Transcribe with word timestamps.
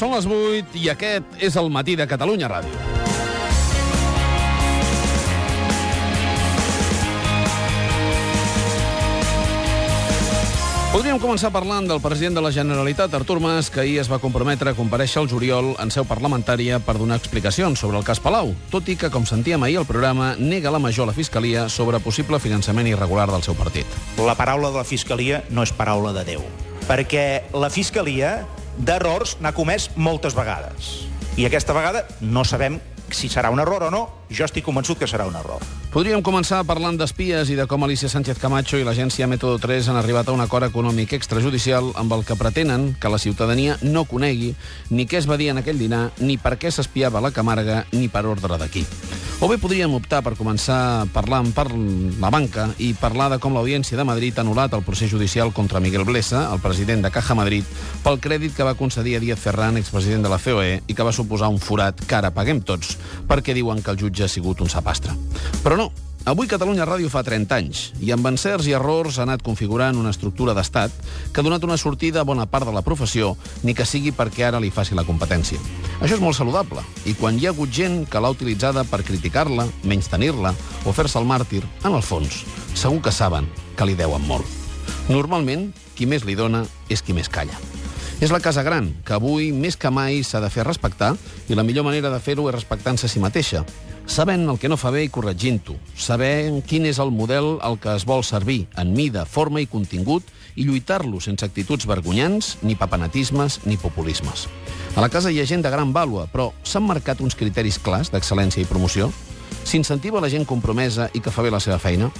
són 0.00 0.14
les 0.16 0.24
8 0.24 0.80
i 0.80 0.88
aquest 0.88 1.42
és 1.44 1.56
el 1.60 1.68
matí 1.68 1.92
de 1.98 2.08
Catalunya 2.08 2.48
Ràdio. 2.48 2.88
Podríem 10.90 11.20
començar 11.22 11.52
parlant 11.54 11.86
del 11.86 12.00
president 12.02 12.34
de 12.34 12.42
la 12.42 12.50
Generalitat, 12.50 13.12
Artur 13.14 13.38
Mas, 13.44 13.68
que 13.70 13.82
ahir 13.84 14.00
es 14.02 14.08
va 14.10 14.18
comprometre 14.18 14.72
a 14.72 14.74
compareixer 14.74 15.20
al 15.20 15.28
juliol 15.30 15.68
en 15.78 15.92
seu 15.94 16.06
parlamentària 16.08 16.80
per 16.82 16.96
donar 16.98 17.20
explicacions 17.20 17.78
sobre 17.78 18.00
el 18.00 18.06
cas 18.08 18.18
Palau, 18.24 18.50
tot 18.72 18.88
i 18.90 18.96
que, 18.98 19.12
com 19.12 19.28
sentíem 19.28 19.62
ahir 19.62 19.78
al 19.78 19.86
programa, 19.86 20.32
nega 20.40 20.72
la 20.74 20.82
major 20.82 21.06
a 21.06 21.12
la 21.12 21.14
Fiscalia 21.14 21.68
sobre 21.68 22.00
possible 22.02 22.40
finançament 22.42 22.90
irregular 22.90 23.28
del 23.30 23.44
seu 23.46 23.54
partit. 23.54 23.86
La 24.18 24.34
paraula 24.34 24.72
de 24.72 24.80
la 24.80 24.88
Fiscalia 24.88 25.44
no 25.54 25.62
és 25.62 25.70
paraula 25.76 26.10
de 26.16 26.24
Déu, 26.32 26.42
perquè 26.88 27.26
la 27.54 27.70
Fiscalia 27.70 28.40
d'errors 28.80 29.36
n'ha 29.40 29.52
comès 29.52 29.90
moltes 29.96 30.34
vegades. 30.36 31.06
I 31.36 31.46
aquesta 31.46 31.76
vegada 31.76 32.06
no 32.20 32.44
sabem 32.44 32.80
si 33.10 33.28
serà 33.28 33.50
un 33.50 33.58
error 33.60 33.82
o 33.82 33.90
no, 33.90 34.02
jo 34.30 34.46
estic 34.46 34.64
convençut 34.64 34.98
que 34.98 35.08
serà 35.10 35.26
un 35.26 35.36
error. 35.36 35.62
Podríem 35.90 36.22
començar 36.22 36.62
parlant 36.66 36.96
d'espies 36.98 37.50
i 37.50 37.56
de 37.58 37.66
com 37.66 37.82
Alicia 37.84 38.08
Sánchez 38.08 38.38
Camacho 38.38 38.78
i 38.78 38.86
l'agència 38.86 39.26
Método 39.26 39.58
3 39.58 39.90
han 39.90 39.98
arribat 39.98 40.30
a 40.30 40.36
un 40.36 40.42
acord 40.44 40.68
econòmic 40.68 41.16
extrajudicial 41.18 41.90
amb 41.98 42.14
el 42.14 42.22
que 42.24 42.38
pretenen 42.38 42.92
que 43.00 43.10
la 43.10 43.18
ciutadania 43.18 43.76
no 43.82 44.06
conegui 44.06 44.54
ni 44.90 45.08
què 45.10 45.18
es 45.18 45.26
va 45.30 45.40
dir 45.40 45.50
en 45.50 45.58
aquell 45.58 45.82
dinar, 45.82 46.10
ni 46.20 46.38
per 46.38 46.56
què 46.56 46.70
s'espiava 46.70 47.20
la 47.24 47.34
Camarga, 47.34 47.84
ni 47.92 48.08
per 48.08 48.26
ordre 48.30 48.58
d'aquí. 48.62 48.86
O 49.40 49.48
bé 49.48 49.56
podríem 49.56 49.94
optar 49.96 50.18
per 50.20 50.34
començar 50.36 51.06
parlant 51.14 51.46
per 51.56 51.64
la 51.72 52.28
banca 52.28 52.66
i 52.76 52.90
parlar 52.92 53.30
de 53.32 53.38
com 53.40 53.54
l'Audiència 53.56 53.96
de 53.96 54.04
Madrid 54.04 54.36
ha 54.36 54.42
anul·lat 54.44 54.76
el 54.76 54.84
procés 54.84 55.08
judicial 55.08 55.48
contra 55.56 55.80
Miguel 55.80 56.04
Blesa, 56.04 56.42
el 56.52 56.60
president 56.60 57.06
de 57.06 57.10
Caja 57.14 57.32
Madrid, 57.38 57.64
pel 58.04 58.20
crèdit 58.20 58.52
que 58.52 58.66
va 58.68 58.76
concedir 58.76 59.16
a 59.16 59.22
Díaz 59.24 59.40
Ferran, 59.40 59.80
expresident 59.80 60.28
de 60.28 60.34
la 60.34 60.36
COE, 60.44 60.82
i 60.84 60.92
que 60.92 61.08
va 61.08 61.16
suposar 61.16 61.48
un 61.48 61.56
forat 61.56 62.04
que 62.04 62.18
ara 62.20 62.34
paguem 62.36 62.60
tots, 62.60 62.98
perquè 63.32 63.56
diuen 63.56 63.80
que 63.80 63.96
el 63.96 64.04
jutge 64.04 64.28
ha 64.28 64.28
sigut 64.28 64.60
un 64.60 64.68
sapastre. 64.68 65.16
Però 65.64 65.80
no, 65.80 65.88
Avui 66.28 66.44
Catalunya 66.44 66.84
Ràdio 66.84 67.08
fa 67.08 67.22
30 67.24 67.54
anys 67.56 67.78
i 68.04 68.10
amb 68.12 68.26
encerts 68.28 68.66
i 68.68 68.74
errors 68.76 69.16
ha 69.16 69.22
anat 69.24 69.40
configurant 69.40 69.96
una 69.96 70.12
estructura 70.12 70.52
d'estat 70.52 70.92
que 71.32 71.40
ha 71.40 71.44
donat 71.46 71.64
una 71.64 71.78
sortida 71.80 72.20
a 72.20 72.28
bona 72.28 72.44
part 72.44 72.68
de 72.68 72.74
la 72.76 72.84
professió, 72.84 73.32
ni 73.64 73.72
que 73.72 73.88
sigui 73.88 74.12
perquè 74.12 74.44
ara 74.50 74.60
li 74.60 74.68
faci 74.68 74.94
la 74.94 75.06
competència. 75.08 75.56
Això 76.02 76.18
és 76.18 76.20
molt 76.20 76.36
saludable 76.36 76.84
i 77.08 77.16
quan 77.16 77.40
hi 77.40 77.48
ha 77.48 77.54
hagut 77.56 77.72
gent 77.72 78.04
que 78.04 78.20
l'ha 78.20 78.34
utilitzada 78.36 78.84
per 78.84 79.00
criticar-la, 79.00 79.64
menys 79.82 80.12
tenir-la 80.12 80.52
o 80.84 80.92
fer-se 80.92 81.16
el 81.18 81.28
màrtir, 81.28 81.64
en 81.88 81.96
el 81.96 82.04
fons, 82.04 82.44
segur 82.76 83.00
que 83.00 83.16
saben 83.16 83.48
que 83.76 83.88
li 83.88 83.96
deuen 83.96 84.28
molt. 84.28 84.44
Normalment, 85.08 85.70
qui 85.96 86.04
més 86.04 86.28
li 86.28 86.36
dona 86.36 86.66
és 86.92 87.00
qui 87.00 87.16
més 87.16 87.32
calla. 87.32 87.56
És 88.20 88.28
la 88.28 88.42
casa 88.44 88.60
gran, 88.60 88.90
que 89.00 89.14
avui 89.16 89.46
més 89.48 89.78
que 89.80 89.88
mai 89.88 90.18
s'ha 90.28 90.42
de 90.44 90.50
fer 90.52 90.66
respectar, 90.66 91.14
i 91.48 91.56
la 91.56 91.62
millor 91.64 91.86
manera 91.86 92.10
de 92.12 92.18
fer-ho 92.20 92.50
és 92.50 92.52
respectant-se 92.52 93.08
a 93.08 93.08
si 93.08 93.22
mateixa, 93.22 93.62
sabent 94.04 94.44
el 94.44 94.58
que 94.60 94.68
no 94.68 94.76
fa 94.76 94.90
bé 94.92 95.06
i 95.06 95.08
corregint-ho, 95.08 95.78
sabent 95.96 96.58
quin 96.68 96.84
és 96.84 97.00
el 97.00 97.14
model 97.16 97.54
al 97.64 97.78
que 97.80 97.94
es 97.96 98.04
vol 98.04 98.20
servir, 98.20 98.66
en 98.76 98.92
mida, 98.92 99.24
forma 99.24 99.62
i 99.64 99.68
contingut, 99.72 100.28
i 100.52 100.66
lluitar-lo 100.68 101.16
sense 101.24 101.48
actituds 101.48 101.88
vergonyants, 101.88 102.58
ni 102.60 102.76
papanatismes, 102.76 103.62
ni 103.64 103.80
populismes. 103.80 104.50
A 104.92 105.00
la 105.00 105.08
casa 105.08 105.32
hi 105.32 105.40
ha 105.40 105.48
gent 105.48 105.64
de 105.64 105.72
gran 105.72 105.96
vàlua, 105.96 106.26
però 106.28 106.50
s'han 106.60 106.84
marcat 106.84 107.24
uns 107.24 107.38
criteris 107.40 107.80
clars 107.80 108.12
d'excel·lència 108.12 108.60
i 108.60 108.68
promoció? 108.68 109.08
S'incentiva 109.64 110.20
la 110.20 110.28
gent 110.28 110.44
compromesa 110.44 111.08
i 111.14 111.24
que 111.24 111.32
fa 111.32 111.40
bé 111.40 111.56
la 111.56 111.64
seva 111.64 111.80
feina? 111.80 112.12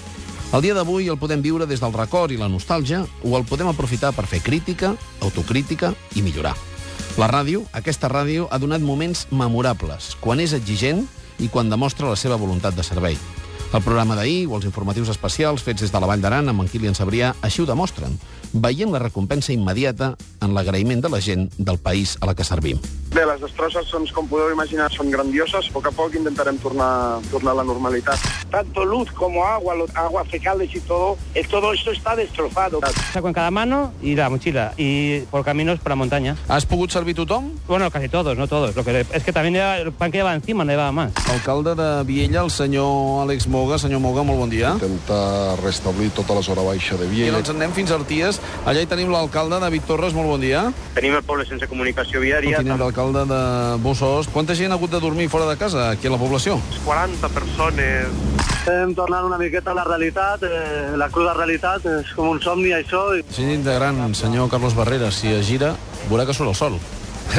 El 0.51 0.65
dia 0.65 0.75
d'avui 0.75 1.07
el 1.07 1.15
podem 1.15 1.45
viure 1.45 1.67
des 1.71 1.79
del 1.79 1.93
record 1.95 2.33
i 2.35 2.37
la 2.41 2.49
nostàlgia 2.51 3.05
o 3.23 3.37
el 3.39 3.45
podem 3.47 3.69
aprofitar 3.71 4.11
per 4.17 4.25
fer 4.27 4.41
crítica, 4.43 4.97
autocrítica 5.23 5.93
i 6.19 6.25
millorar. 6.27 6.57
La 7.23 7.29
ràdio, 7.31 7.63
aquesta 7.71 8.11
ràdio, 8.11 8.49
ha 8.51 8.59
donat 8.59 8.83
moments 8.83 9.29
memorables, 9.31 10.17
quan 10.19 10.43
és 10.43 10.57
exigent 10.59 11.05
i 11.39 11.47
quan 11.47 11.71
demostra 11.71 12.11
la 12.11 12.19
seva 12.19 12.35
voluntat 12.35 12.75
de 12.75 12.83
servei. 12.83 13.15
El 13.71 13.83
programa 13.87 14.17
d'ahir 14.19 14.49
o 14.51 14.57
els 14.59 14.65
informatius 14.67 15.13
especials 15.13 15.63
fets 15.63 15.85
des 15.85 15.93
de 15.95 16.01
la 16.03 16.09
Vall 16.11 16.23
d'Aran 16.25 16.51
amb 16.51 16.65
en 16.65 16.71
Kilian 16.73 16.97
Sabrià 16.99 17.29
així 17.47 17.63
ho 17.63 17.69
demostren, 17.69 18.17
veient 18.51 18.91
la 18.91 18.99
recompensa 18.99 19.53
immediata 19.55 20.17
en 20.43 20.57
l'agraïment 20.57 21.05
de 21.05 21.13
la 21.13 21.21
gent 21.23 21.47
del 21.57 21.79
país 21.79 22.17
a 22.21 22.27
la 22.27 22.35
que 22.35 22.43
servim. 22.43 22.83
Bé, 23.15 23.23
les 23.27 23.41
destrosses, 23.43 23.87
doncs, 23.95 24.11
com 24.15 24.27
podeu 24.31 24.51
imaginar, 24.51 24.91
són 24.91 25.11
grandioses. 25.15 25.71
A 25.71 25.75
poc 25.75 25.87
a 25.87 25.95
poc 25.95 26.19
intentarem 26.19 26.59
tornar, 26.63 26.91
tornar 27.31 27.55
a 27.55 27.61
la 27.63 27.67
normalitat. 27.71 28.31
tanto 28.51 28.85
luz 28.85 29.11
como 29.13 29.45
agua, 29.45 29.75
los 29.75 29.95
aguas 29.97 30.29
fecales 30.29 30.75
y 30.75 30.81
todo, 30.81 31.17
eh, 31.35 31.47
todo 31.49 31.73
esto 31.73 31.93
está 31.93 32.17
destrozado. 32.17 32.81
Saco 33.13 33.29
en 33.29 33.35
cada 33.35 33.51
mano 33.51 33.93
y 34.03 34.15
la 34.17 34.29
mochila. 34.29 34.75
Y 34.77 35.21
por 35.31 35.45
caminos 35.45 35.79
por 35.79 35.91
la 35.91 35.97
montaña. 35.97 36.37
Has 36.49 36.67
pogut 36.67 36.91
servir 36.91 37.15
tothom? 37.15 37.53
Bueno, 37.67 37.91
casi 37.91 38.09
todos, 38.09 38.37
no 38.37 38.49
todos. 38.49 38.75
Lo 38.77 38.85
que, 38.85 39.07
es 39.13 39.25
que 39.25 39.33
también 39.33 39.57
era 39.57 39.79
el 39.79 39.93
pan 39.93 40.11
que 40.11 40.19
llevaba 40.19 40.35
encima, 40.35 40.65
no 40.65 40.73
llevaba 40.73 40.93
más. 40.93 41.13
Alcalde 41.29 41.75
de 41.75 42.05
Viella, 42.05 42.43
el 42.43 42.51
senyor 42.51 43.23
Àlex 43.23 43.47
Moga. 43.61 43.79
Senyor 43.79 44.01
Moga, 44.01 44.25
molt 44.25 44.41
bon 44.41 44.51
dia. 44.51 44.73
intentar 44.81 45.59
restablir 45.61 46.11
tota 46.17 46.35
la 46.35 46.43
zona 46.43 46.63
baixa 46.65 46.97
de 46.97 47.05
I 47.07 47.09
Viella. 47.13 47.39
ens 47.39 47.49
en 47.53 47.57
anem 47.61 47.73
fins 47.77 47.91
a 47.91 47.99
Arties. 48.01 48.41
Allà 48.65 48.81
hi 48.83 48.87
tenim 48.89 49.11
l'alcalde, 49.13 49.61
David 49.61 49.85
Torres, 49.87 50.15
molt 50.17 50.29
bon 50.29 50.41
dia. 50.41 50.73
Tenim 50.97 51.15
el 51.15 51.23
poble 51.23 51.45
sense 51.47 51.67
comunicació 51.69 52.21
viària, 52.25 52.59
tinent 52.59 52.81
d'alcalde 52.81 53.27
de 53.29 53.41
Bossós. 53.85 54.29
Quanta 54.33 54.55
gent 54.57 54.73
ha 54.73 54.79
hagut 54.81 54.91
de 54.91 55.01
dormir 55.01 55.29
fora 55.29 55.47
de 55.51 55.57
casa 55.61 55.91
aquí 55.91 56.07
a 56.09 56.11
la 56.11 56.19
població? 56.19 56.59
40 56.85 57.29
persones. 57.29 58.09
Estem 58.61 58.95
tornant 58.95 59.25
una 59.25 59.39
miqueta 59.41 59.73
a 59.73 59.75
la 59.75 59.85
realitat, 59.85 60.43
eh, 60.45 60.97
la 60.97 61.09
cruda 61.09 61.35
realitat, 61.35 61.85
és 61.85 62.15
com 62.17 62.29
un 62.29 62.41
somni 62.41 62.73
això. 62.77 63.05
I... 63.17 63.25
Síndic 63.33 63.65
de 63.65 63.75
gran, 63.75 64.15
senyor 64.15 64.51
Carlos 64.53 64.75
Barrera, 64.77 65.11
si 65.11 65.29
es 65.33 65.47
gira, 65.49 65.75
veurà 66.09 66.27
que 66.27 66.37
surt 66.37 66.53
el 66.53 66.59
sol. 66.59 66.81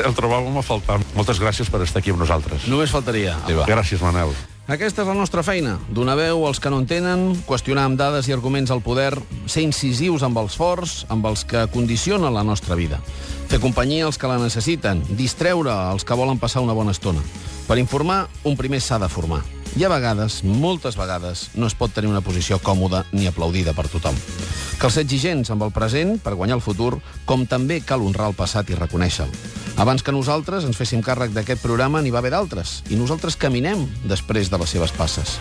El 0.05 0.13
trobàvem 0.15 0.55
a 0.57 0.63
faltar. 0.63 1.01
Moltes 1.17 1.41
gràcies 1.41 1.69
per 1.69 1.81
estar 1.83 1.99
aquí 1.99 2.13
amb 2.13 2.23
nosaltres. 2.23 2.67
Només 2.71 2.93
faltaria. 2.93 3.35
Gràcies, 3.67 4.01
Manel. 4.01 4.31
Aquesta 4.71 5.01
és 5.03 5.07
la 5.09 5.17
nostra 5.17 5.41
feina, 5.43 5.73
donar 5.91 6.13
veu 6.15 6.45
als 6.47 6.61
que 6.63 6.69
no 6.71 6.77
entenen, 6.79 7.33
qüestionar 7.43 7.83
amb 7.89 7.97
dades 7.99 8.29
i 8.29 8.31
arguments 8.31 8.71
el 8.71 8.79
poder, 8.79 9.09
ser 9.43 9.65
incisius 9.65 10.23
amb 10.23 10.39
els 10.39 10.55
forts, 10.55 11.01
amb 11.11 11.27
els 11.27 11.43
que 11.43 11.65
condicionen 11.73 12.31
la 12.31 12.45
nostra 12.47 12.77
vida, 12.79 13.01
fer 13.51 13.59
companyia 13.59 14.05
als 14.07 14.15
que 14.15 14.31
la 14.31 14.39
necessiten, 14.39 15.01
distreure 15.19 15.75
els 15.91 16.07
que 16.07 16.15
volen 16.15 16.39
passar 16.39 16.63
una 16.63 16.77
bona 16.77 16.95
estona. 16.95 17.19
Per 17.67 17.81
informar, 17.83 18.29
un 18.47 18.55
primer 18.55 18.79
s'ha 18.79 19.01
de 19.01 19.11
formar. 19.11 19.41
I 19.75 19.83
a 19.83 19.91
vegades, 19.91 20.39
moltes 20.47 20.95
vegades, 20.95 21.49
no 21.51 21.67
es 21.67 21.75
pot 21.75 21.91
tenir 21.91 22.07
una 22.07 22.23
posició 22.23 22.61
còmoda 22.63 23.03
ni 23.11 23.27
aplaudida 23.27 23.75
per 23.75 23.89
tothom. 23.91 24.15
Cal 24.79 24.95
ser 24.95 25.03
exigents 25.03 25.51
amb 25.51 25.67
el 25.67 25.75
present 25.75 26.15
per 26.23 26.37
guanyar 26.39 26.61
el 26.61 26.63
futur, 26.63 26.93
com 27.27 27.43
també 27.43 27.81
cal 27.83 28.07
honrar 28.07 28.31
el 28.31 28.39
passat 28.39 28.71
i 28.71 28.79
reconèixer-lo. 28.79 29.60
Abans 29.79 30.03
que 30.03 30.11
nosaltres 30.11 30.65
ens 30.67 30.77
féssim 30.77 31.01
càrrec 31.03 31.31
d'aquest 31.35 31.61
programa, 31.63 32.01
n'hi 32.01 32.11
va 32.11 32.19
haver 32.19 32.33
d'altres, 32.33 32.81
i 32.91 32.97
nosaltres 32.99 33.37
caminem 33.39 33.85
després 34.03 34.51
de 34.51 34.59
les 34.61 34.73
seves 34.75 34.91
passes. 34.95 35.37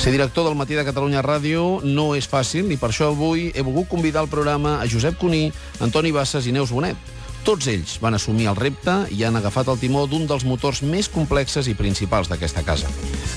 Ser 0.00 0.12
director 0.12 0.44
del 0.46 0.58
Matí 0.58 0.76
de 0.76 0.84
Catalunya 0.84 1.24
Ràdio 1.24 1.80
no 1.84 2.12
és 2.16 2.28
fàcil, 2.28 2.70
i 2.72 2.78
per 2.80 2.92
això 2.92 3.10
avui 3.10 3.50
he 3.54 3.64
volgut 3.64 3.88
convidar 3.88 4.22
al 4.22 4.30
programa 4.32 4.78
a 4.80 4.86
Josep 4.88 5.18
Cuní, 5.18 5.48
Antoni 5.80 6.12
Bassas 6.12 6.46
i 6.46 6.52
Neus 6.52 6.72
Bonet. 6.72 6.96
Tots 7.44 7.70
ells 7.72 7.96
van 8.02 8.14
assumir 8.14 8.50
el 8.50 8.58
repte 8.58 8.94
i 9.16 9.24
han 9.24 9.36
agafat 9.40 9.70
el 9.72 9.80
timó 9.80 10.04
d'un 10.06 10.26
dels 10.28 10.44
motors 10.44 10.82
més 10.84 11.08
complexes 11.08 11.70
i 11.72 11.74
principals 11.74 12.28
d'aquesta 12.28 12.62
casa. 12.66 12.88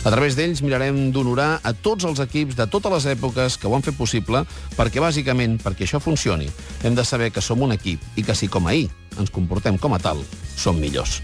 A 0.04 0.12
través 0.12 0.36
d'ells 0.36 0.60
mirarem 0.60 0.98
d'honorar 1.16 1.62
a 1.64 1.72
tots 1.72 2.04
els 2.04 2.20
equips 2.20 2.58
de 2.60 2.68
totes 2.68 2.92
les 2.92 3.06
èpoques 3.16 3.56
que 3.56 3.70
ho 3.70 3.76
han 3.78 3.86
fet 3.86 3.96
possible, 3.96 4.44
perquè 4.76 5.00
bàsicament, 5.00 5.56
perquè 5.64 5.88
això 5.88 6.02
funcioni, 6.04 6.50
hem 6.84 6.98
de 6.98 7.08
saber 7.08 7.32
que 7.32 7.42
som 7.42 7.64
un 7.64 7.72
equip 7.72 8.04
i 8.20 8.28
que 8.28 8.36
si 8.36 8.52
com 8.52 8.68
ahir 8.68 8.90
ens 9.16 9.32
comportem 9.32 9.80
com 9.80 9.96
a 9.96 10.02
tal, 10.04 10.20
som 10.60 10.76
millors. 10.76 11.22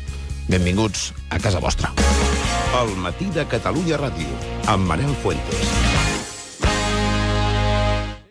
Benvinguts 0.48 1.12
a 1.30 1.44
casa 1.44 1.60
vostra. 1.60 1.92
El 2.80 2.96
matí 3.04 3.28
de 3.36 3.44
Catalunya 3.52 4.00
Ràdio, 4.00 4.32
amb 4.72 4.88
Manel 4.88 5.12
Fuentes. 5.24 5.99